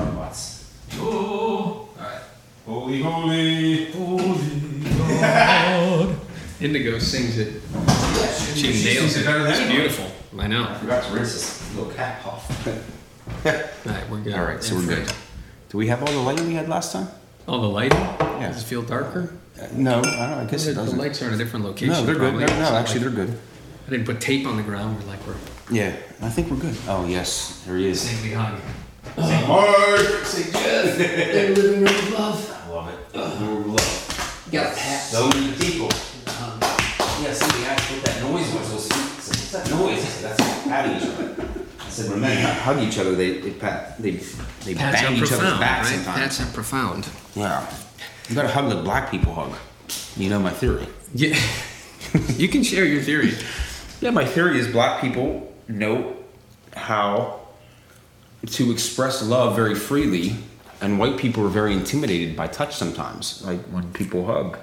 [0.00, 0.72] our butts.
[0.94, 2.20] Oh, Alright.
[2.66, 3.92] Holy, holy.
[3.92, 4.80] holy
[5.20, 6.16] God.
[6.60, 7.62] Indigo sings it.
[8.54, 9.24] She nails it.
[9.24, 9.76] better than It's anyone.
[9.76, 10.10] beautiful.
[10.38, 10.74] I I know.
[10.80, 12.66] forgot to rinse this little cat off.
[13.46, 13.52] All
[13.92, 14.34] right, we're good.
[14.34, 15.12] All right, so we're good.
[15.70, 17.08] Do we have all the lighting we had last time?
[17.48, 17.98] Oh, the lighting?
[17.98, 18.48] Yeah.
[18.48, 19.32] Does it feel darker?
[19.60, 20.16] Uh, no, I don't.
[20.16, 20.98] I guess the, it the doesn't.
[20.98, 21.94] lights are in a different location.
[21.94, 22.34] No, they're good.
[22.34, 22.44] probably.
[22.46, 23.38] No, no, not actually, like- they're good.
[23.86, 25.00] I didn't put tape on the ground.
[25.00, 25.34] We're like we're
[25.70, 26.76] Yeah, I think we're good.
[26.88, 28.00] Oh yes, there he is.
[28.00, 28.34] saintly
[29.22, 29.48] hug.
[29.48, 30.24] Mark!
[30.24, 32.64] Say Geoff, their living room of love.
[32.66, 33.16] I love it.
[33.42, 34.44] Ooh, love.
[34.46, 34.76] You got a.
[35.10, 35.86] So many people.
[35.86, 37.22] Uh-huh.
[37.22, 38.70] Yeah, somebody asked what that noise was.
[38.70, 40.02] I was what's that noise?
[40.02, 41.34] Said, that's patting each other.
[41.80, 44.12] I said, when men hug each other, they, they pat, they,
[44.64, 45.96] they Pats bang are each other's profound, backs right?
[45.96, 46.18] sometimes.
[46.18, 47.08] Pats are profound.
[47.34, 47.74] Yeah,
[48.28, 49.52] you gotta hug like black people hug.
[50.16, 50.86] You know my theory.
[51.14, 51.36] Yeah.
[52.36, 53.32] you can share your theory.
[54.00, 56.16] Yeah, my theory is black people know
[56.76, 57.39] how
[58.46, 60.36] to express love very freely,
[60.80, 64.58] and white people are very intimidated by touch sometimes, like when people hug.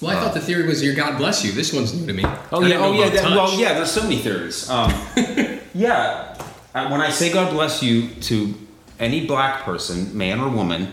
[0.00, 1.52] Well, I thought the theory was your God bless you.
[1.52, 2.24] This one's new to me.
[2.52, 3.10] Oh I yeah, oh yeah.
[3.10, 3.74] That, well, yeah.
[3.74, 4.68] There's so many theories.
[4.70, 4.90] Um,
[5.74, 6.38] yeah,
[6.74, 8.54] uh, when I say God bless you to
[8.98, 10.92] any black person, man or woman,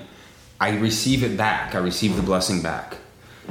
[0.59, 1.73] I receive it back.
[1.73, 2.97] I receive the blessing back.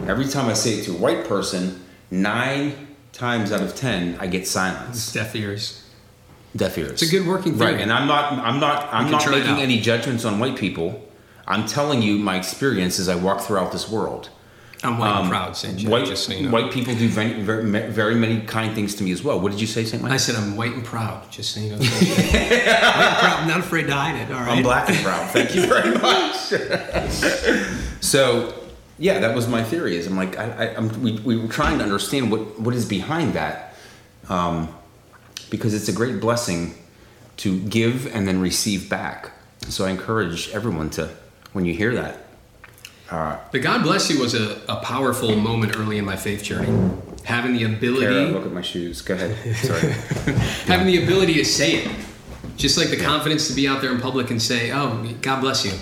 [0.06, 4.26] Every time I say it to a white person, nine times out of ten, I
[4.26, 5.85] get silence, Deaf ears.
[6.56, 6.92] Deaf ears.
[6.92, 7.72] It's a good working theory.
[7.72, 8.32] Right, and I'm not.
[8.32, 8.88] I'm not.
[8.92, 11.02] I'm not making any judgments on white people.
[11.46, 14.30] I'm telling you my experience as I walk throughout this world.
[14.84, 15.78] I'm white and Um, proud, St.
[15.78, 16.50] Geoff, white, just so you know.
[16.50, 19.40] white people do very, very, very many kind things to me as well.
[19.40, 20.12] What did you say, Saint Mike?
[20.12, 21.76] I said I'm white and proud, just so you know.
[21.78, 24.56] white and proud, I'm not afraid to hide it, all right?
[24.58, 25.30] I'm black and proud.
[25.30, 26.36] Thank you very much.
[28.02, 28.52] so,
[28.98, 29.96] yeah, that was my theory.
[29.96, 32.84] Is I'm like, I, I, I'm, we, we were trying to understand what, what is
[32.84, 33.74] behind that,
[34.28, 34.68] um,
[35.50, 36.74] because it's a great blessing
[37.38, 39.30] to give and then receive back.
[39.68, 41.10] So I encourage everyone to,
[41.52, 42.18] when you hear that,
[43.10, 46.90] uh, The God bless you was a, a powerful moment early in my faith journey.
[47.24, 49.00] Having the ability, Kara, look at my shoes.
[49.02, 49.56] Go ahead.
[49.56, 49.92] Sorry.
[50.66, 51.90] having the ability to say it,
[52.56, 55.64] just like the confidence to be out there in public and say, "Oh, God bless
[55.64, 55.72] you."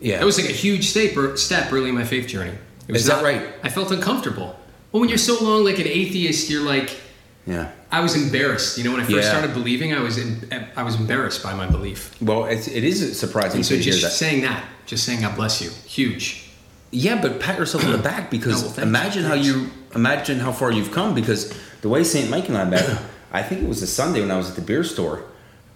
[0.00, 0.20] Yeah.
[0.20, 2.54] It was like a huge step, step early in my faith journey.
[2.88, 3.42] It was Is that not- right?
[3.62, 4.58] I felt uncomfortable.
[4.90, 7.00] Well, when you're so long like an atheist, you're like,
[7.46, 7.70] yeah.
[7.90, 8.78] I was embarrassed.
[8.78, 9.30] You know, when I first Yeah.
[9.30, 12.14] started believing, I was in, I was embarrassed by my belief.
[12.22, 14.10] Well, it's, it is surprising And so to hear just that.
[14.12, 16.50] saying that, just saying God bless you, huge.
[16.90, 20.52] Yeah, but pat yourself on the back because No, well, imagine how you imagine how
[20.52, 21.14] far you've come.
[21.14, 23.00] Because the way Saint Mike and I met,
[23.32, 25.24] I think it was a Sunday when I was at the beer store.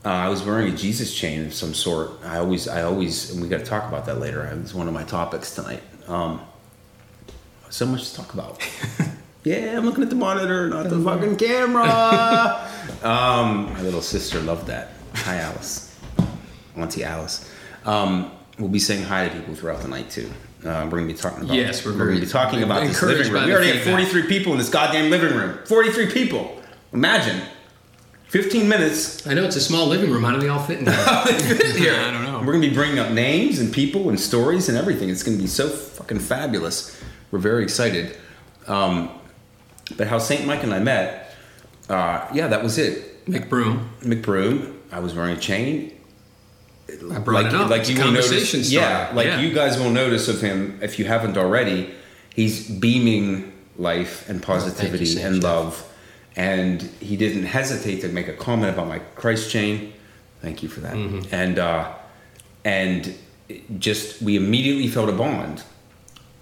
[0.05, 2.11] Uh, I was wearing a Jesus chain of some sort.
[2.23, 4.45] I always, I always, and we got to talk about that later.
[4.63, 5.83] It's one of my topics tonight.
[6.07, 6.41] Um,
[7.71, 8.63] so much to talk about.
[9.47, 11.85] yeah, I'm looking at the monitor, not the fucking camera.
[13.05, 14.91] um, my little sister loved that.
[15.15, 15.97] Hi, Alice.
[16.75, 17.49] Auntie Alice.
[17.85, 20.29] Um, we'll be saying hi to people throughout the night too.
[20.65, 21.55] Uh, we're going to be talking about.
[21.55, 23.45] Yes, we're going to be talking about this living room.
[23.45, 24.09] We already have feedback.
[24.09, 25.61] 43 people in this goddamn living room.
[25.65, 26.61] 43 people.
[26.93, 27.41] Imagine.
[28.31, 29.29] 15 minutes.
[29.29, 30.25] I know it's a small living room.
[30.25, 30.97] How do they all fit in there?
[31.77, 31.95] here.
[31.95, 32.41] I don't know.
[32.41, 35.09] We're going to be bringing up names and people and stories and everything.
[35.09, 37.01] It's going to be so fucking fabulous.
[37.31, 38.17] We're very excited.
[38.67, 39.21] Um,
[39.97, 41.35] but how Saint Mike and I met,
[41.89, 43.25] uh, yeah, that was it.
[43.27, 43.89] McBroom.
[44.01, 44.75] McBroom.
[44.93, 45.93] I was wearing a chain.
[46.89, 47.71] I brought like, it up.
[47.71, 49.41] like It's you will notice, yeah, like Yeah.
[49.41, 51.91] you guys will notice of him if you haven't already.
[52.35, 55.85] He's beaming life and positivity Saint and love,
[56.37, 59.93] and he didn't hesitate to make a comment about my Christ chain.
[60.43, 60.95] Thank you for that.
[60.95, 61.35] Mm-hmm.
[61.35, 61.93] And uh,
[62.65, 63.15] and
[63.79, 65.65] just we immediately felt a bond.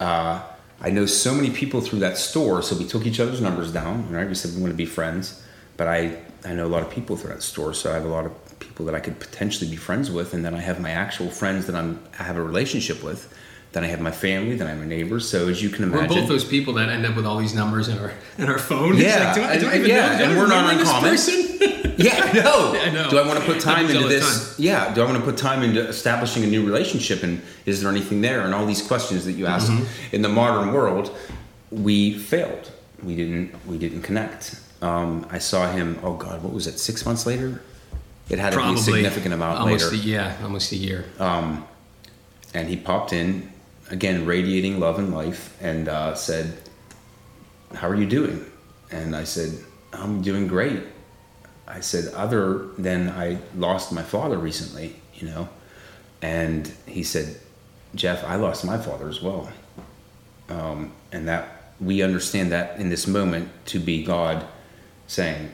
[0.00, 0.43] Uh,
[0.80, 4.10] I know so many people through that store, so we took each other's numbers down.
[4.10, 5.42] Right, we said we want to be friends,
[5.76, 8.08] but I I know a lot of people through that store, so I have a
[8.08, 10.90] lot of people that I could potentially be friends with, and then I have my
[10.90, 13.32] actual friends that I'm I have a relationship with.
[13.72, 15.28] Then I have my family, then I have my neighbors.
[15.28, 17.54] So as you can We're imagine, both those people that end up with all these
[17.54, 18.96] numbers in our in our phone.
[18.96, 20.24] Yeah, like, do I, do I yeah, know?
[20.24, 21.16] And we're not uncommon.
[21.97, 22.72] Yeah, I know.
[22.81, 23.10] I know.
[23.10, 24.55] Do I want to put time into this?
[24.59, 24.93] Yeah.
[24.94, 27.23] Do I want to put time into establishing a new relationship?
[27.23, 28.43] And is there anything there?
[28.43, 30.14] And all these questions that you ask Mm-hmm.
[30.17, 31.17] in the modern world,
[31.70, 32.70] we failed.
[33.02, 33.55] We didn't.
[33.67, 34.61] We didn't connect.
[34.82, 35.99] Um, I saw him.
[36.02, 36.79] Oh God, what was it?
[36.79, 37.62] Six months later.
[38.31, 40.02] It had to be a significant amount almost later.
[40.02, 41.05] A, yeah, almost a year.
[41.20, 43.50] and he popped in
[43.90, 46.56] again radiating love and life and uh, said
[47.75, 48.44] how are you doing
[48.90, 49.50] and i said
[49.93, 50.81] i'm doing great
[51.66, 55.49] i said other than i lost my father recently you know
[56.22, 57.37] and he said
[57.94, 59.49] geoff i lost my father as well
[60.50, 64.44] um, and that we understand that in this moment to be god
[65.06, 65.50] saying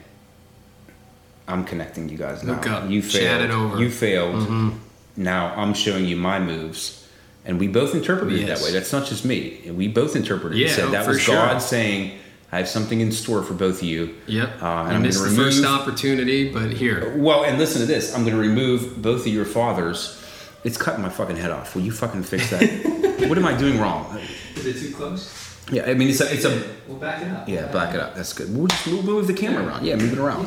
[1.47, 3.79] i'm connecting you guys now Hook up, you failed it over.
[3.79, 4.73] you failed
[5.17, 7.05] now I'm showing you my moves,
[7.45, 8.71] and we both interpreted it that way.
[8.71, 9.69] That's not just me.
[9.69, 10.61] We both interpreted it.
[10.61, 11.35] Yeah, and said oh, that was sure.
[11.35, 12.17] God saying,
[12.51, 14.49] "I have something in store for both of you." Yep.
[14.61, 15.45] Uh, and I I'm missed the remove.
[15.45, 17.15] first opportunity, but here.
[17.17, 18.13] Well, and listen to this.
[18.15, 20.17] I'm going to remove both of your fathers.
[20.63, 21.73] It's cutting my fucking head off.
[21.75, 22.61] Will you fucking fix that?
[23.27, 24.19] what am I doing wrong?
[24.55, 25.33] Is it too close?
[25.71, 27.47] Yeah, I mean it's a, it's a We'll back it up.
[27.47, 27.71] yeah.
[27.71, 28.13] Back it up.
[28.15, 28.53] That's good.
[28.55, 29.85] We'll just we'll move the camera around.
[29.85, 30.45] Yeah, move it around.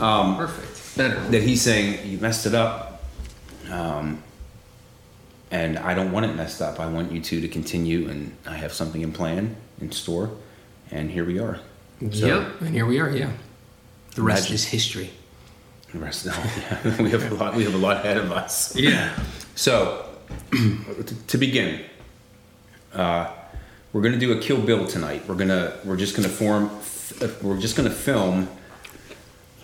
[0.00, 0.96] Um, Perfect.
[0.96, 1.18] Better.
[1.30, 3.02] that he's saying you messed it up,
[3.70, 4.22] um,
[5.50, 6.78] and I don't want it messed up.
[6.80, 10.30] I want you two to continue, and I have something in plan in store,
[10.92, 11.58] and here we are.
[12.12, 12.60] So- yep.
[12.60, 13.10] And here we are.
[13.10, 13.30] Yeah.
[14.14, 14.54] The rest Imagine.
[14.54, 15.10] is history.
[15.92, 17.54] The rest, no, yeah, we have a lot.
[17.54, 18.74] We have a lot ahead of us.
[18.76, 19.10] Yeah.
[19.54, 20.06] So,
[20.52, 21.80] to- to begin,
[22.94, 23.30] uh,
[23.92, 25.22] we're gonna do a Kill Bill tonight.
[25.28, 28.48] We're gonna we're just gonna form f- we're just gonna film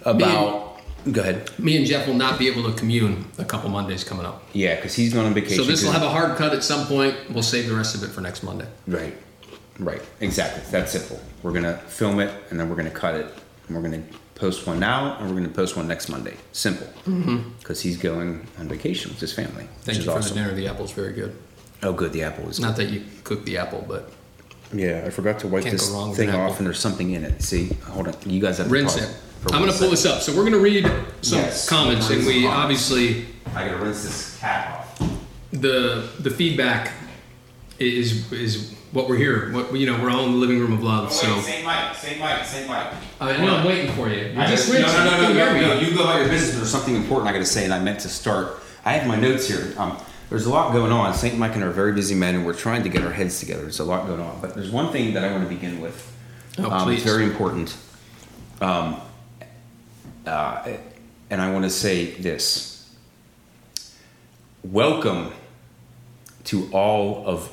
[0.05, 0.67] about.
[1.11, 1.49] Go ahead.
[1.59, 4.43] Me and Geoff will not be able to commune a couple Mondays coming up.
[4.53, 5.65] Yeah, because he's going on vacation.
[5.65, 7.15] So this will have a hard cut at some point.
[7.31, 8.67] We'll save the rest of it for next Monday.
[8.87, 9.15] Right,
[9.79, 10.63] right, exactly.
[10.71, 11.21] That's simple.
[11.43, 13.33] We're gonna film it and then we're gonna cut it,
[13.67, 14.03] and we're gonna
[14.35, 16.37] post one now and we're gonna post one next Monday.
[16.53, 16.87] Simple.
[17.07, 17.51] Mm-hmm.
[17.59, 20.37] Because he's going on vacation with his family, Thank you for awesome.
[20.37, 20.55] the dinner.
[20.55, 21.37] The apple's very good.
[21.83, 22.13] Oh, good.
[22.13, 22.59] The apple is.
[22.61, 24.11] Not that you cooked the apple, but
[24.73, 26.79] Yeah, I forgot to wipe Can't this go wrong with thing an off, and there's
[26.81, 27.41] something in it.
[27.43, 28.15] See, hold on.
[28.27, 29.09] You guys have to rinse it.
[29.53, 30.21] I'm going to pull this up.
[30.21, 30.85] So we're going to read
[31.23, 31.69] some Yes.
[31.69, 32.57] comments, and we comments.
[32.57, 35.01] obviously I gotta rinse this cap off.
[35.53, 36.93] the the feedback
[37.79, 39.53] is is what we're here.
[39.53, 41.13] What you know, we're all in the living room of love.
[41.13, 42.93] So Saint Mike, Saint Mike, Saint Mike.
[43.21, 44.35] I know I'm waiting for you.
[44.37, 45.81] I just no, no, no, You no, no, no.
[45.81, 46.57] You go about your business.
[46.57, 48.61] There's something important I got to say, and I meant to start.
[48.85, 49.75] I have my notes here.
[49.77, 49.99] Um,
[50.31, 51.15] there's a lot going on.
[51.15, 53.41] Saint Mike and I are very busy men, and we're trying to get our heads
[53.41, 53.63] together.
[53.63, 56.15] There's a lot going on, but there's one thing that I want to begin with.
[56.59, 56.97] Oh, um, please.
[56.97, 57.77] It's very important.
[58.61, 59.01] Um,
[60.27, 60.77] uh,
[61.31, 62.91] and I want to say this.
[64.63, 65.33] Welcome
[66.45, 67.53] to all of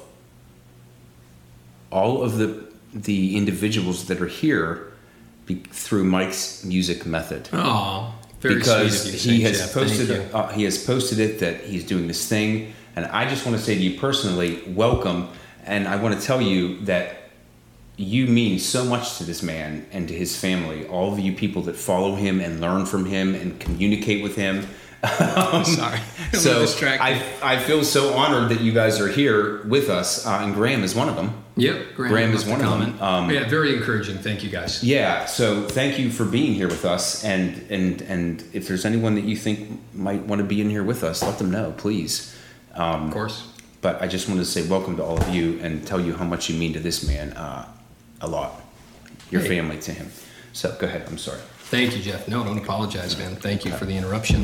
[1.92, 4.94] all of the the individuals that are here
[5.46, 7.50] be, through Mike's music method.
[7.52, 9.74] Oh, very because sweet of you he has.
[9.74, 12.74] Posted uh, he has posted it that he's doing this thing.
[12.98, 15.30] And i just want to say to you personally welcome.
[15.66, 17.26] And i want to tell you that
[17.98, 21.62] you mean so much to this man and to his family all of you people
[21.62, 24.68] that follow him and learn from him and communicate with him
[25.18, 26.00] Sorry, I'm sorry.
[26.34, 26.66] so.
[26.84, 30.84] I, I feel so honored that you guys are here with us uh, and graham
[30.84, 33.02] is one of them Yep, Graham, Graham is one of them.
[33.02, 34.18] Um, yeah, very encouraging.
[34.18, 34.84] Thank you guys.
[34.84, 39.16] Yeah, so thank you for being here with us, and and and if there's anyone
[39.16, 42.36] that you think might want to be in here with us, let them know, please.
[42.74, 43.48] Of course.
[43.80, 46.26] But I just wanted to say welcome to all of you and tell you how
[46.26, 47.66] much you mean to this man, uh,
[48.20, 48.60] a lot,
[49.32, 49.48] your Hey.
[49.48, 50.12] family to him.
[50.52, 51.04] So go ahead.
[51.08, 51.40] I'm sorry.
[51.70, 52.28] Thank you, Geoff.
[52.28, 53.36] No, don't apologize, man.
[53.36, 54.44] Thank you for the interruption.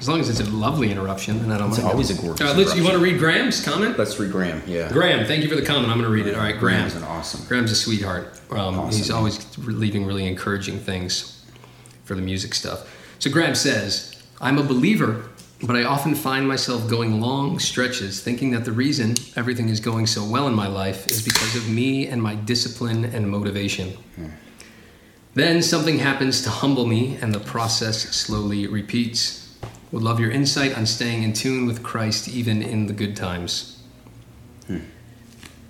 [0.00, 1.90] As long as it's a lovely interruption, then I don't It's mind.
[1.92, 3.96] always a gorgeous All right, let's, you want to read Graham's comment?
[3.96, 4.62] Let's read Graham.
[4.66, 5.86] Yeah, Graham, thank you for the comment.
[5.90, 6.34] I'm going to read it.
[6.34, 6.88] All right, Graham.
[6.88, 7.46] Graham's an awesome.
[7.46, 8.40] Graham's a sweetheart.
[8.50, 9.16] Um, He's Awesome.
[9.16, 11.44] always leaving really encouraging things
[12.04, 12.92] for the music stuff.
[13.20, 15.24] So Graham says, I'm a believer,
[15.62, 20.06] but I often find myself going long stretches thinking that the reason everything is going
[20.06, 23.96] so well in my life is because of me and my discipline and motivation.
[25.38, 29.56] Then something happens to humble me, and the process slowly repeats.
[29.92, 33.78] Would love your insight on staying in tune with Christ even in the good times.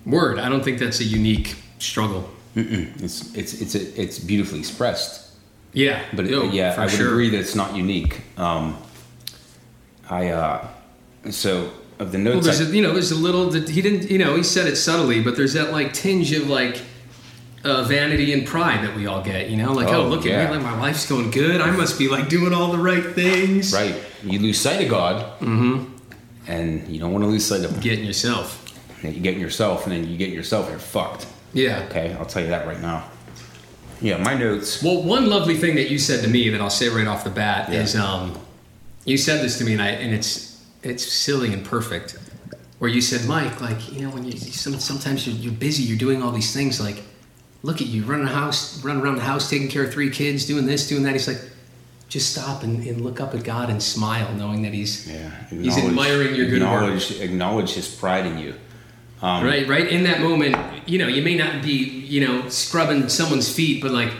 [0.07, 2.27] Word, I don't think that's a unique struggle.
[2.55, 2.99] Mm-mm.
[3.03, 5.35] It's it's it's it's beautifully expressed.
[5.73, 7.09] Yeah, But it- yo, yeah, I would sure.
[7.09, 8.21] agree that it's not unique.
[8.37, 8.75] Um,
[10.09, 10.67] I uh,
[11.29, 12.45] so of the Well, notes.
[12.47, 13.51] there's I, a, you know, there's a little.
[13.51, 16.49] that He didn't, you know, he said it subtly, but there's that like tinge of
[16.49, 16.81] like
[17.63, 19.49] uh, vanity and pride that we all get.
[19.49, 20.41] You know, like oh, Oh, look yeah.
[20.41, 21.61] at me, like my life's going good.
[21.61, 23.73] I must be like doing all the right things.
[23.73, 23.95] Right.
[24.23, 25.25] You lose sight of God,
[26.47, 28.65] and you don't want to lose sight of Getting yourself.
[29.03, 31.25] And you get in yourself, and then you get yourself, you're fucked.
[31.53, 31.85] Yeah.
[31.89, 33.09] Okay, I'll tell you that right now.
[34.01, 34.83] Yeah, my notes.
[34.83, 37.29] Well, one lovely thing that you said to me that I'll say right off the
[37.29, 37.81] bat Yeah.
[37.81, 38.37] is, um,
[39.05, 42.17] you said this to me, and I and it's it's silly and perfect.
[42.79, 45.97] Where you said, Mike, like you know, when you some, sometimes you're, you're busy, you're
[45.97, 46.79] doing all these things.
[46.79, 47.03] Like,
[47.63, 50.45] look at you running a house, running around the house, taking care of three kids,
[50.45, 51.13] doing this, doing that.
[51.13, 51.41] He's like,
[52.07, 55.77] just stop and, and look up at God and smile, knowing that He's Yeah, He's
[55.77, 56.71] admiring your good work.
[56.83, 58.55] acknowledge, Acknowledge His pride in you.
[59.21, 60.55] Um, right, right in that moment.
[60.87, 64.13] You know, you may not be, you know, scrubbing someone's feet, but like.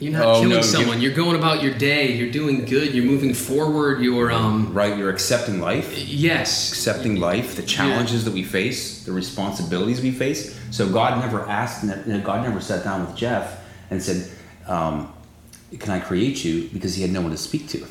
[0.00, 1.00] You're not Oh, killing no, you- someone.
[1.00, 2.12] You're going about your day.
[2.16, 2.94] You're doing good.
[2.94, 4.02] You're moving forward.
[4.02, 6.70] You're um Right, you're accepting life, yes.
[6.72, 10.58] accepting life, the challenges that we face, the responsibilities we face.
[10.70, 11.84] So God never asked,
[12.24, 13.46] God never sat down with Geoff
[13.90, 14.28] and said,
[14.66, 15.08] um,
[15.78, 17.86] "Can I create you?" Because He had no one to speak to.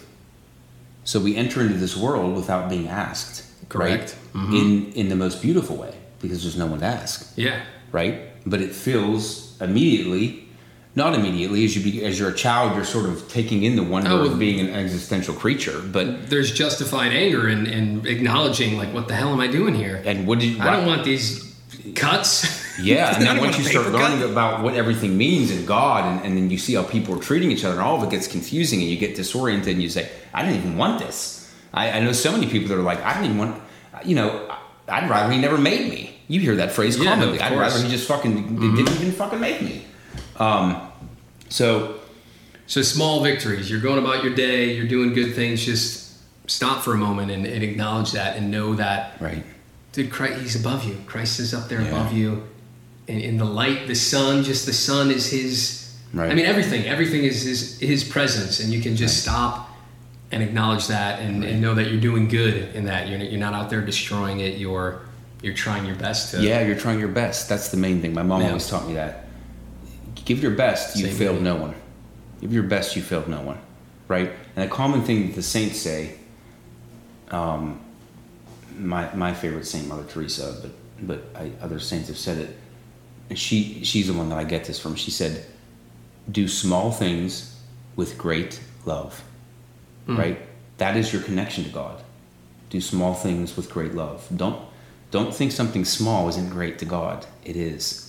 [1.05, 3.43] So we enter into this world without being asked.
[3.69, 4.15] Correct.
[4.33, 4.53] Right?
[4.53, 7.31] In in the most beautiful way because there's no one to ask.
[7.37, 7.61] Yeah.
[7.93, 8.15] Right.
[8.45, 10.42] But it feels immediately,
[10.95, 13.83] not immediately as you be, as you're a child, you're sort of taking in the
[13.83, 15.81] wonder Oh, of being an existential creature.
[15.81, 20.01] But There's justified anger and, and acknowledging like, what the hell am I doing here?
[20.05, 20.61] and what did you?
[20.61, 21.55] I don't want these
[21.95, 22.61] cuts.
[22.81, 24.09] Yeah, and then once you start paper cut.
[24.11, 27.21] learning about what everything means in God, and, and then you see how people are
[27.21, 29.89] treating each other, and all of it gets confusing, and you get disoriented, and you
[29.89, 32.99] say, "I didn't even want this." I, I know so many people that are like,
[33.05, 33.61] "I didn't even want,"
[34.03, 34.49] you know,
[34.89, 36.15] I'd rather he never made me.
[36.27, 37.39] You hear that phrase Yeah, commonly.
[37.39, 37.51] I'd.
[37.51, 37.61] Mm-hmm.
[37.61, 39.85] rather he just fucking didn't even fucking make me.
[40.43, 40.91] Um,
[41.49, 41.95] so
[42.65, 43.69] So small victories.
[43.69, 44.73] You're going about your day.
[44.75, 45.63] You're doing good things.
[45.65, 46.13] Just
[46.49, 49.43] stop for a moment and, and acknowledge that, and know that, right,
[49.93, 50.97] dude, Christ, he's above you.
[51.05, 51.89] Christ is up there Yeah.
[51.89, 52.43] above you,
[53.07, 54.43] and in the light, the sun.
[54.43, 55.95] Just the sun is his.
[56.13, 56.31] Right.
[56.31, 56.85] I mean, everything.
[56.85, 59.69] Everything is his his presence, and you can just stop
[60.31, 63.07] and acknowledge that, and, and know that you're doing good in that.
[63.07, 64.57] You're you're not out there destroying it.
[64.57, 65.01] You're
[65.41, 66.41] you're trying your best to.
[66.41, 67.47] yeah, you're trying your best.
[67.49, 68.13] That's the main thing.
[68.13, 68.47] My mom Yeah.
[68.49, 69.22] always taught me that.
[70.15, 71.75] Give your best, you Same failed no one.
[72.41, 73.59] Give your best, you failed no one.
[74.07, 74.31] Right?
[74.55, 76.17] And a common thing that the saints say,
[77.31, 77.79] um,
[78.77, 80.71] my, my favorite saint, Mother Teresa, but,
[81.07, 82.57] but I, other saints have said it,
[83.29, 84.95] and she, she's the one that I get this from.
[84.95, 85.45] She said,
[86.29, 87.59] do small things
[87.95, 89.23] with great love.
[90.17, 90.39] Right?
[90.77, 92.01] That is your connection to God.
[92.69, 94.27] Do small things with great love.
[94.35, 94.59] Don't
[95.11, 97.27] don't think something small isn't great to God.
[97.45, 98.02] It is.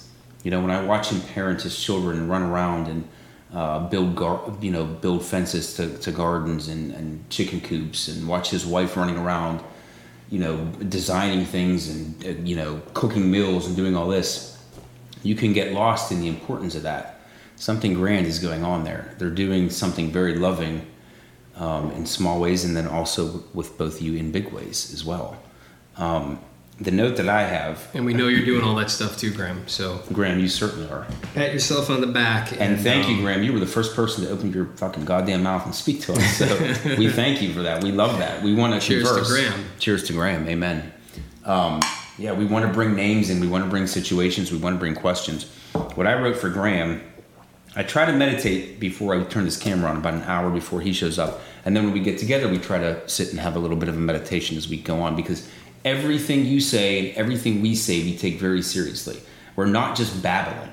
[0.45, 3.09] You know, when I watch him parent his children run around and
[3.53, 8.29] uh, build gar- you know build fences to, to gardens and, and chicken coops and
[8.29, 9.63] watch his wife running around,
[10.31, 14.63] you know, designing things and uh, you know cooking meals and doing all this,
[15.23, 17.23] you can get lost in the importance of that.
[17.57, 19.15] Something grand is going on there.
[19.19, 20.87] They're doing something very loving
[21.57, 25.41] um, in small ways and then also with both you in big ways as well.
[25.97, 26.41] Um,
[26.81, 29.66] the note that I have, And we know you're doing all that stuff too, Graham.
[29.69, 31.07] So Graham, you certainly are.
[31.35, 32.61] pat yourself on the back.
[32.61, 33.43] And thank you, um, Graham.
[33.45, 36.37] You were the first person to open your fucking goddamn mouth and speak to us.
[36.37, 36.47] So
[36.99, 37.83] we thank you for that.
[37.85, 38.43] We love that.
[38.43, 39.23] We want to Cheers to.
[39.23, 39.64] Graham.
[39.78, 40.49] Cheers to Graham.
[40.49, 40.93] Amen.
[41.45, 41.81] Um,
[42.19, 44.50] yeah, we want to bring names and We want to bring situations.
[44.50, 45.45] We want to bring questions.
[45.95, 47.02] What I wrote for Graham,
[47.76, 50.93] I try to meditate before I turn this camera on, about an hour before he
[50.93, 51.40] shows up.
[51.64, 53.88] And then when we get together, we try to sit and have a little bit
[53.88, 55.49] of a meditation as we go on because
[55.85, 59.19] everything you say and everything we say, we take very seriously.
[59.57, 60.73] We're not just babbling,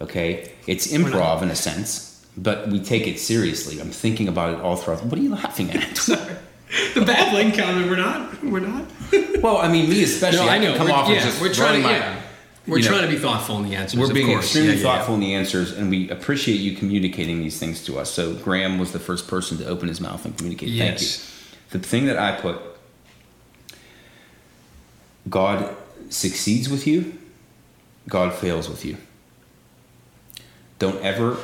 [0.00, 0.52] okay?
[0.66, 3.80] It's improv in a sense, but we take it seriously.
[3.80, 5.04] I'm thinking about it all throughout.
[5.04, 5.94] What are you laughing at?
[6.94, 7.88] the babbling comment.
[7.88, 8.42] We're not.
[8.42, 8.86] We're not.
[9.42, 10.46] well, I mean, me especially.
[10.46, 10.76] No, I know.
[10.76, 11.88] come we're, off yeah, as just we're trying to.
[11.88, 12.22] my- yeah.
[12.66, 14.00] We're you know, trying to be thoughtful in the answers.
[14.00, 14.46] We're being course.
[14.46, 14.96] extremely Yeah, yeah, yeah.
[14.96, 18.10] thoughtful in the answers, and we appreciate you communicating these things to us.
[18.10, 20.70] So Graham was the first person to open his mouth and communicate.
[20.70, 20.88] Yes.
[20.88, 21.78] Thank you.
[21.78, 22.60] The thing that I put,
[25.28, 25.76] God
[26.08, 27.18] succeeds with you,
[28.08, 28.96] God fails with you.
[30.78, 31.38] Don't ever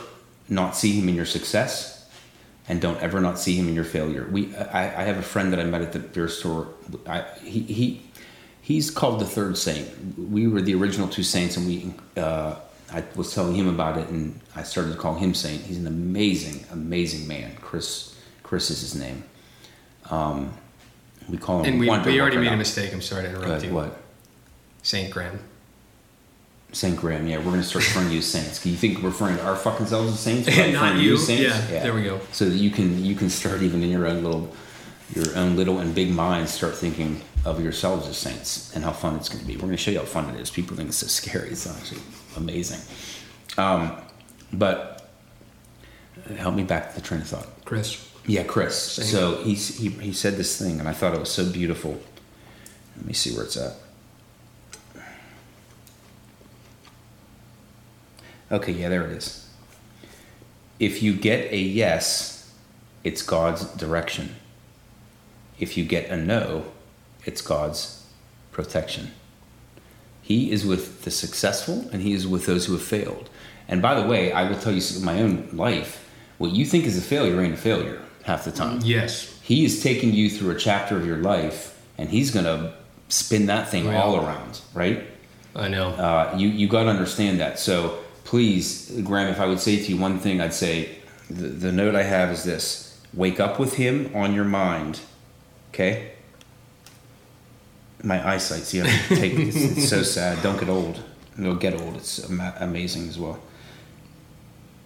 [0.49, 2.09] not see Him in your success,
[2.69, 4.29] and don't ever not see Him in your failure.
[4.31, 6.69] We, I, I have a friend that I met at the beer store.
[7.07, 8.03] I, he, he,
[8.61, 9.89] he's called the third saint.
[10.19, 11.95] We were the original two saints, and we.
[12.17, 12.57] Uh,
[12.93, 15.63] I was telling him about it, and I started to call him saint.
[15.63, 17.57] He's an amazing, amazing man.
[17.57, 19.25] Chris, Chris is his name.
[20.11, 20.53] Um,
[21.29, 21.67] we call him.
[21.67, 22.93] And we, we already made a mistake.
[22.93, 23.75] I'm sorry to interrupt Good, you.
[23.75, 24.01] What?
[24.83, 25.39] Saint Graham.
[26.73, 27.27] Saint Graham.
[27.27, 28.65] Yeah, we're gonna start referring to you as saints.
[28.65, 30.49] You think referring to our fucking selves as saints?
[30.73, 31.15] Not you.
[31.15, 31.43] as saints?
[31.43, 32.21] Yeah, there we go.
[32.33, 34.53] So that you can you can start even in your own little
[35.15, 39.17] your own little and big minds start thinking of yourselves as saints and how fun
[39.17, 39.55] it's going to be.
[39.55, 40.51] We're going to show you how fun it is.
[40.51, 41.51] People think it's so scary.
[41.51, 42.01] It's actually
[42.37, 42.81] amazing.
[43.59, 43.97] Um,
[44.53, 45.02] but
[46.37, 47.47] help me back to the train of thought.
[47.65, 48.09] Chris.
[48.27, 48.77] Yeah, Chris.
[48.77, 49.05] Same.
[49.07, 52.01] So he's, he he said this thing, and I thought it was so beautiful.
[52.97, 53.75] Let me see where it's at.
[58.51, 59.49] Okay, yeah, there it is.
[60.79, 62.53] If you get a yes,
[63.03, 64.37] it's God's direction.
[65.59, 66.67] If you get a no,
[67.25, 68.05] it's God's
[68.51, 69.13] protection.
[70.21, 73.31] He is with the successful and he is with those who have failed.
[73.69, 76.02] And by the way, I will tell you my own life,
[76.43, 78.81] what you think is a failure ain't a failure half the time.
[78.83, 79.39] Yes.
[79.43, 82.75] He is taking you through a chapter of your life and he's going to
[83.09, 85.07] spin that thing all around, right?
[85.55, 85.91] I know.
[85.91, 87.61] Uh, you you got to understand that.
[87.61, 90.97] So please, Graham, if I would say to you one thing, I'd say
[91.31, 94.99] the, the note I have is this: wake up with him on your mind.
[95.71, 96.13] Okay.
[98.03, 100.43] My eyesight, see, I take it's, it's so sad.
[100.43, 101.01] Don't get old.
[101.39, 101.97] It'll get old.
[101.97, 103.39] It's ama- amazing as well.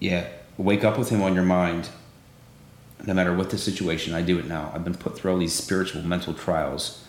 [0.00, 0.26] Yeah,
[0.58, 1.88] wake up with him on your mind.
[3.04, 4.72] no matter what the situation, I do it now.
[4.74, 7.04] I've been put through all these spiritual, mental trials.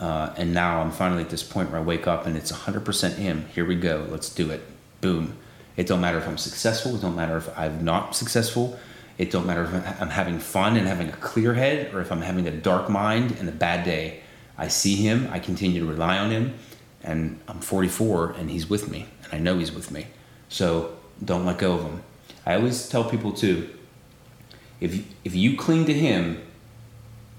[0.00, 3.14] Uh, and now I'm finally at this point where I wake up and it's 100%
[3.14, 3.46] Him.
[3.54, 4.06] Here we go.
[4.10, 4.62] Let's do it.
[5.00, 5.36] Boom.
[5.76, 6.96] It don't matter if I'm successful.
[6.96, 8.78] It don't matter if I'm not successful.
[9.18, 12.22] It don't matter if I'm having fun and having a clear head or if I'm
[12.22, 14.20] having a dark mind and a bad day.
[14.58, 15.28] I see Him.
[15.30, 16.54] I continue to rely on Him.
[17.02, 19.06] And I'm 44 and He's with me.
[19.24, 20.06] And I know He's with me.
[20.48, 22.02] So don't let go of Him.
[22.46, 23.68] I always tell people too
[24.80, 26.42] if, if you cling to Him,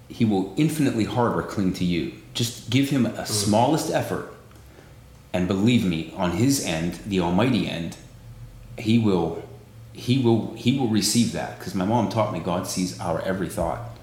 [0.07, 2.13] He will infinitely harder cling to you.
[2.33, 3.27] Just give Him a mm.
[3.27, 4.33] smallest effort.
[5.33, 7.97] And believe me, on His end, the Almighty end,
[8.77, 9.43] He will.
[9.93, 13.49] He will he will receive that because my mom taught me God sees our every
[13.49, 13.97] thought.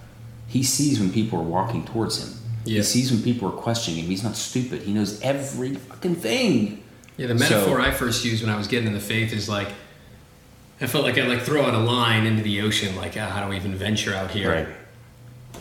[0.49, 2.37] He sees when people are walking towards him.
[2.65, 2.79] Yeah.
[2.79, 4.11] He sees when people are questioning him.
[4.11, 4.83] He's not stupid.
[4.83, 6.83] He knows every fucking thing.
[7.17, 9.49] Yeah, the So- metaphor I first used when I was getting in the faith is
[9.49, 9.69] like,
[10.81, 13.43] I felt like I'd like throw out a line into the ocean, like, ah, how
[13.45, 14.75] do we even venture out here?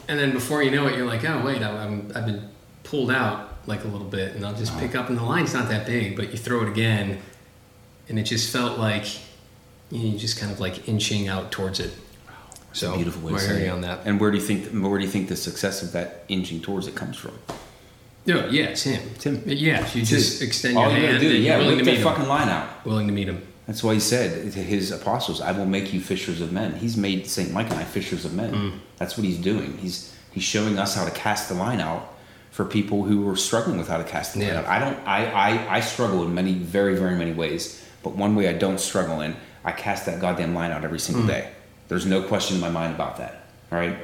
[0.08, 2.50] And then before you know it, you're like, oh wait, I- I'm, I've been
[2.84, 5.70] pulled out like a little bit, and I'll just pick up, and the line's not
[5.70, 7.20] that big, but you throw it again,
[8.10, 9.06] and it just felt like
[9.92, 11.92] you, know, just kind of like inching out towards it.
[12.74, 13.74] So Beautiful way to of hear saying you it.
[13.76, 14.00] on that.
[14.06, 16.88] And where do you think where do you think the success of that inching towards
[16.88, 17.38] it comes from?
[18.26, 19.02] No, yeah, it's him.
[19.16, 19.44] It's him.
[19.46, 22.04] Yeah, you just extend All your you hand, gotta do, yeah, willing to meet him.
[22.04, 22.84] fucking line out.
[22.86, 23.46] Willing to meet him.
[23.68, 26.98] That's why he said to his apostles, "I will make you fishers of men." He's
[26.98, 28.54] made Saint Mike and I fishers of men.
[28.54, 28.72] Mm.
[28.98, 29.78] That's what he's doing.
[29.78, 32.10] He's he's showing us how to cast the line out
[32.52, 34.60] for people who are struggling with how to cast the line Yeah.
[34.60, 34.68] out.
[34.68, 34.98] I don't.
[35.08, 37.80] I, I I struggle in many, very, very many ways.
[38.04, 41.02] But one way I don't struggle in, I cast that goddamn line out every Mm.
[41.02, 41.48] single day.
[41.88, 43.46] There's no question in my mind about that.
[43.72, 43.96] All right.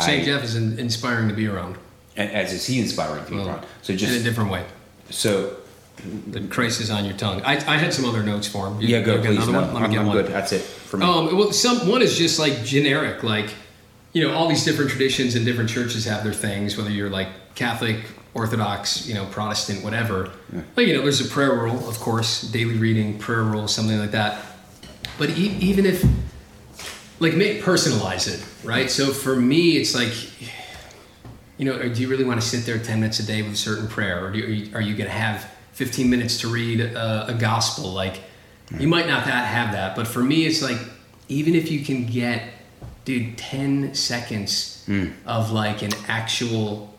[0.00, 0.22] St.
[0.22, 1.76] I- Geoff is in, inspiring to be around.
[2.16, 3.66] and as is he inspiring to be Well, around.
[3.82, 4.64] So just in a different way.
[5.10, 5.56] so
[6.30, 7.40] The Christ is on your tongue.
[7.42, 8.80] I, I had some other notes for him.
[8.80, 9.36] You- yeah, go please.
[9.36, 9.72] another No, one?
[9.74, 10.16] Let me I'm, get I'm one.
[10.16, 10.26] good.
[10.26, 11.06] That's it for me.
[11.06, 13.50] Um, well, some one is just like generic, like
[14.12, 16.76] you know, all these different traditions and different churches have their things.
[16.76, 17.96] Whether you're like Catholic,
[18.34, 20.30] Orthodox, you know, Protestant, whatever.
[20.76, 24.10] Like you know, there's a prayer rule, of course, daily reading, prayer rule, something like
[24.10, 24.40] that.
[25.16, 26.04] But e- even if,
[27.20, 28.90] like, make personalize it, right?
[28.90, 30.12] So for me, it's like,
[31.56, 33.56] you know, do you really want to sit there 10 minutes a day with a
[33.56, 34.24] certain prayer?
[34.26, 37.92] Or do you, are you going to have 15 minutes to read a, a gospel?
[37.92, 38.20] Like,
[38.78, 39.94] you might not that, have that.
[39.94, 40.78] But for me, it's like,
[41.28, 42.42] even if you can get,
[43.04, 45.08] dude, 10 seconds hmm.
[45.26, 46.94] of like an actual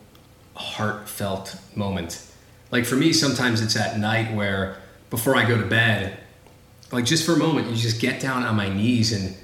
[0.55, 2.25] heartfelt moment.
[2.71, 4.77] Like, for me, sometimes it's at night where
[5.09, 6.19] before I go to bed,
[6.91, 9.35] like, just for a moment, you just get down on my knees and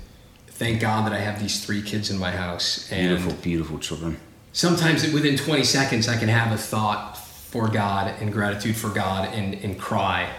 [0.47, 2.91] thank God that I have these three kids in my house.
[2.91, 4.17] And beautiful, beautiful children.
[4.53, 7.17] sometimes it- within 20 seconds i can have a thought
[7.51, 10.29] for god and gratitude for god and, and cry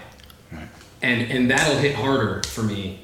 [1.03, 3.01] and and that'll hit harder for me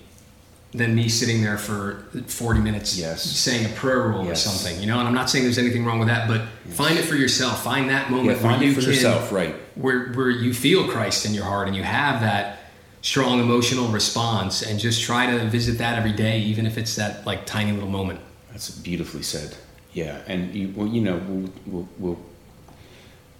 [0.72, 3.22] than me sitting there for 40 minutes Yes.
[3.22, 4.46] saying a prayer rule Yes.
[4.46, 6.42] or something you know and i'm not saying there's anything wrong with that but
[6.74, 9.32] find it for yourself find that Yeah, moment find where it you for can, yourself,
[9.32, 9.54] right?
[9.76, 12.58] where where you feel christ in your heart and you have that
[13.00, 17.24] strong emotional response and just try to visit that every day even if it's that
[17.26, 18.20] like tiny little moment
[18.52, 19.56] That's beautifully said.
[19.94, 22.18] Yeah, and you, well, you know, we'll, we'll, we'll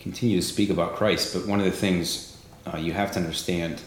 [0.01, 3.81] continue to speak about Christ, but one of the things uh, you have to understand,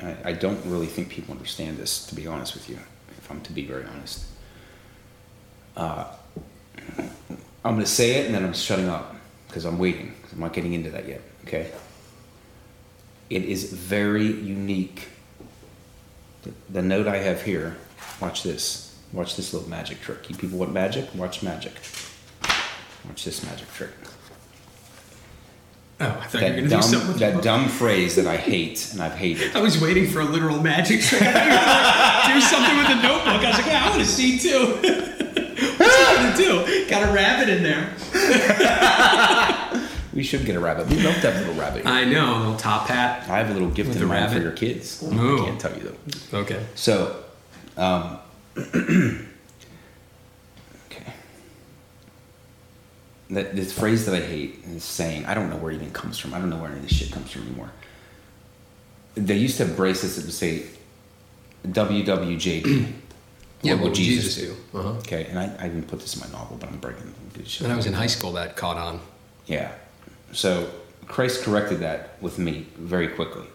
[0.00, 2.78] I, I don't really think people understand this, to be honest with you,
[3.16, 4.24] if I'm to be very honest.
[5.76, 6.06] Uh,
[7.64, 9.16] I'm going to say it and then I'm shutting up
[9.46, 10.14] because I'm waiting.
[10.32, 11.70] I'm not getting into that yet, okay?
[13.30, 15.08] It is very unique.
[16.42, 17.76] The, the note I have here,
[18.20, 18.96] watch this.
[19.12, 20.28] Watch this little magic trick.
[20.28, 21.14] You people want magic?
[21.14, 21.72] Watch magic.
[23.06, 23.90] Watch this magic trick.
[26.00, 28.26] Oh i thought you were That going to do something with that dumb phrase that
[28.26, 29.54] I hate and I've hated.
[29.56, 31.20] I was waiting for a literal magic trick.
[31.20, 33.42] do something with a notebook.
[33.42, 34.66] I was like, yeah, I want to see too.
[35.78, 36.88] What's he gonna do?
[36.88, 37.94] Got a rabbit in there.
[40.14, 40.88] We should get a rabbit.
[40.88, 41.86] We love to have a little rabbit.
[41.86, 43.28] I know, a little top hat.
[43.28, 45.02] I have a little gift in the mind for your kids.
[45.02, 45.42] Ooh.
[45.42, 45.96] I can't tell you
[46.30, 46.38] though.
[46.38, 46.64] Okay.
[46.74, 47.22] So,
[47.76, 48.18] um,
[53.30, 56.18] That this phrase that I hate is saying I don't know where it even comes
[56.18, 56.32] from.
[56.32, 57.70] I don't know where any of this shit comes from anymore.
[59.14, 60.66] They used to have bracelets that would say
[61.66, 62.92] WWJD.
[63.60, 64.54] Yeah, what would Jesus, do?
[64.72, 64.90] Uh-huh.
[64.98, 67.62] Okay, and I, I even put this in my novel, but I'm breaking good shit.
[67.62, 69.00] When I was in high school, that caught on.
[69.46, 69.72] Yeah.
[70.32, 70.70] So
[71.06, 73.46] Christ corrected that with me very quickly.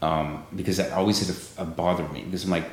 [0.00, 2.22] Um, because that always had a, a bothered me.
[2.22, 2.64] Because I'm like,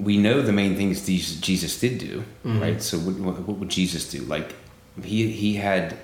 [0.00, 2.60] we know the main things Jesus, Jesus did do, mm-hmm.
[2.60, 2.82] right?
[2.82, 4.20] So what, what, what would Jesus do?
[4.22, 4.54] Like,
[5.02, 5.96] he he had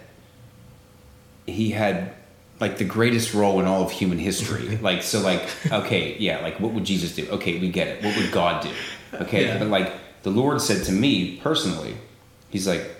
[1.46, 2.12] he had
[2.60, 4.76] like the greatest role in all of human history.
[4.82, 7.28] like, so like, okay, yeah, like what would Jesus do?
[7.30, 8.04] Okay, we get it.
[8.04, 8.70] What would God do?
[9.14, 9.58] Okay, Yeah.
[9.58, 11.96] but like the Lord said to me personally,
[12.50, 12.90] He's like,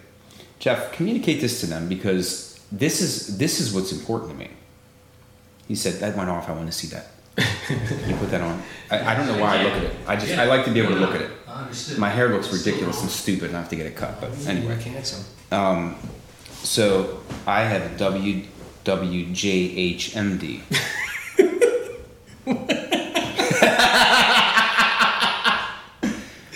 [0.58, 4.50] Geoff, communicate this to them because this is this is what's important to me.
[5.68, 6.48] He said that went off.
[6.48, 7.06] I want to see that.
[8.06, 8.62] you put that on.
[8.90, 9.96] I, I don't know why I look at it.
[10.06, 11.30] I just I like to be able to look at it.
[11.98, 14.20] My hair looks ridiculous and stupid, and I have to get it cut.
[14.20, 14.78] But anyway,
[15.50, 15.96] um,
[16.62, 17.90] so I have a
[18.84, 20.60] WWJHMD.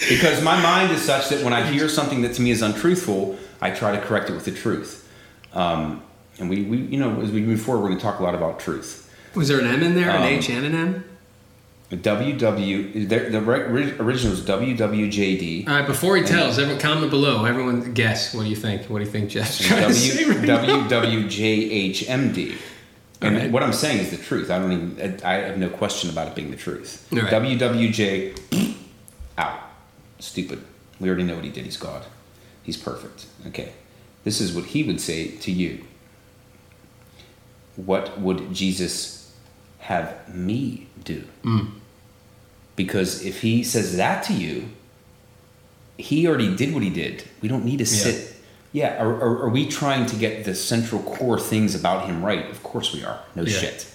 [0.09, 3.39] because my mind is such that when I hear something that to me is untruthful,
[3.61, 5.09] I try to correct it with the truth.
[5.53, 6.03] Um,
[6.39, 8.35] and we, we, you know, as we move forward, we're going to talk a lot
[8.35, 9.10] about truth.
[9.35, 10.11] Was there an M in there?
[10.11, 11.05] Um, an H and an M?
[11.91, 15.67] WW, the, the ri- original was WWJD.
[15.69, 15.87] All right.
[15.87, 17.45] Before he tells, everyone comment below.
[17.45, 18.33] Everyone guess.
[18.33, 18.87] What do you think?
[18.89, 20.83] What do you think Geoff's trying to say W.
[20.89, 22.57] WWJHMD.
[23.23, 23.51] And Alright.
[23.51, 24.51] what I'm saying is the truth.
[24.51, 25.21] I don't even.
[25.25, 27.09] I have no question about it being the truth.
[27.13, 27.33] Alright.
[27.33, 28.75] WWJ
[29.37, 29.61] out.
[30.21, 30.63] Stupid.
[31.01, 31.65] We already know what he did.
[31.65, 32.05] He's God.
[32.63, 33.27] He's perfect.
[33.49, 33.73] Okay.
[34.23, 35.85] This is what he would say to you.
[37.75, 39.20] What would Jesus
[39.81, 41.25] have me do?
[41.43, 41.71] Mm.
[42.77, 44.69] Because if he says that to you,
[45.99, 47.25] he already did what he did.
[47.43, 48.35] We don't need to sit.
[48.73, 52.49] Yeah, are, are, are we trying to get the central core things about him right?
[52.51, 53.21] Of course we are.
[53.35, 53.59] No Yeah.
[53.59, 53.87] shit.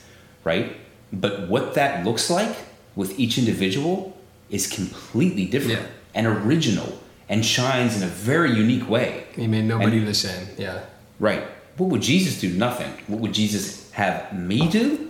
[0.43, 0.75] Right?
[1.13, 2.55] But what that looks like
[2.95, 4.15] with each individual
[4.49, 5.87] is completely different Yeah.
[6.13, 9.23] and original and shines in a very unique way.
[9.35, 10.47] He made nobody And- the same.
[10.57, 10.81] Yeah.
[11.19, 11.43] Right.
[11.77, 12.49] What would Jesus do?
[12.49, 12.91] Nothing.
[13.07, 15.04] What would Jesus have me do?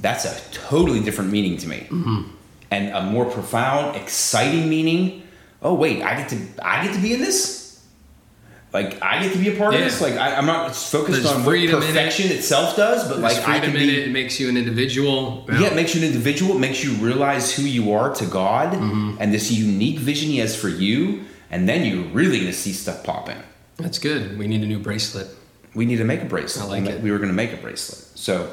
[0.00, 1.86] That's a totally different meaning to me.
[2.70, 5.22] And a more profound, exciting meaning.
[5.62, 7.62] Oh wait, I get to I get to be in this?
[8.72, 9.78] Like I get to be a part Yeah.
[9.80, 10.00] of this?
[10.00, 11.70] Like I, I'm not focused There's on what in it.
[11.70, 14.08] perfection itself does, but There's like I can be it.
[14.08, 15.46] It makes you an individual.
[15.48, 16.56] yeah, it makes you an individual.
[16.56, 19.18] It makes you realize who you are to God Mm-hmm.
[19.20, 21.22] and this unique vision He has for you.
[21.52, 23.38] And then you're really to see stuff pop in.
[23.76, 24.36] That's good.
[24.36, 25.28] We need a new bracelet.
[25.72, 26.64] We need to make a bracelet.
[26.66, 27.00] I like We- it.
[27.00, 28.18] We were going to make a bracelet.
[28.18, 28.50] So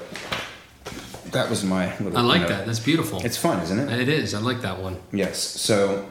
[1.31, 2.17] that was my little.
[2.17, 2.49] I like note.
[2.49, 2.65] that.
[2.65, 3.23] That's beautiful.
[3.25, 3.99] It's fun, isn't it?
[3.99, 4.33] It is.
[4.33, 4.97] I like that one.
[5.11, 5.39] Yes.
[5.39, 6.07] So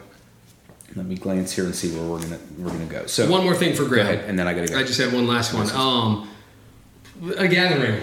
[0.97, 3.07] let me glance here and see where we're gonna we're gonna go.
[3.07, 4.07] So One more thing for Graham.
[4.07, 4.79] ahead, and then I gotta go.
[4.79, 5.71] I just had one last one.
[5.71, 6.29] Um,
[7.37, 8.03] a gathering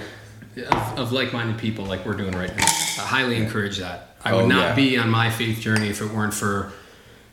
[0.72, 2.64] of, of like-minded people, like we're doing right now.
[2.66, 4.16] I highly encourage that.
[4.24, 4.76] I would Oh, not yeah.
[4.76, 6.72] be on my faith journey if it weren't for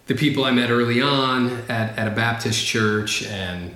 [0.07, 3.75] the people I met early on at, at a Baptist church and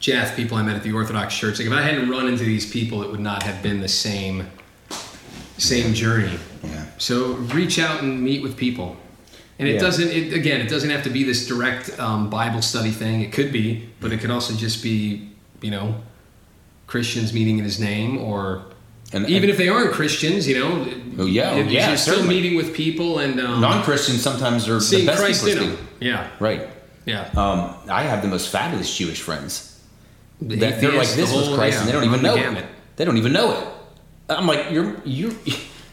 [0.00, 1.58] Geoff, people I met at the Orthodox church.
[1.58, 4.46] Like if I hadn't run into these people, it would not have been the same
[5.60, 6.38] same journey.
[6.64, 6.84] yeah.
[6.98, 8.96] So reach out and meet with people.
[9.58, 9.80] And it Yeah.
[9.80, 13.20] doesn't, it, again, it doesn't have to be this direct um, Bible study thing.
[13.20, 15.28] It could be, but it could also just be,
[15.60, 15.96] you know,
[16.86, 18.62] Christians meeting in His name, or
[19.12, 20.86] And- even and- if they aren't Christians, you know,
[21.18, 25.18] Oh, yeah, you're yeah, still meeting with people and um, Non-Christians sometimes are the best
[25.20, 25.78] Christ people in them.
[26.00, 26.66] Yeah, Right.
[27.04, 27.28] yeah.
[27.36, 29.66] Um, I have the most fabulous Jewish friends.
[30.40, 32.64] The they're like this the was Christ, yeah, and they don't even know it.
[32.96, 33.64] They don't even know it.
[34.30, 35.36] I'm like, you're you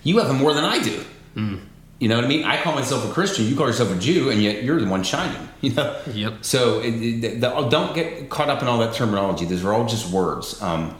[0.04, 1.04] you have more than I do.
[1.34, 1.56] Hmm.
[2.00, 2.44] You know what I mean?
[2.44, 3.46] I call myself a Christian.
[3.46, 5.48] You call yourself a Jew, and yet you're the one shining.
[5.60, 6.00] You know.
[6.14, 6.46] Yep.
[6.46, 9.44] So it, it, the, don't get caught up in all that terminology.
[9.46, 10.62] These are all just words.
[10.62, 10.96] Um,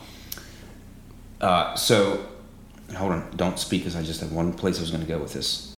[1.40, 2.26] uh, so
[2.96, 3.30] hold on.
[3.36, 5.76] Don't speak, because I just have one place I was going to go with this.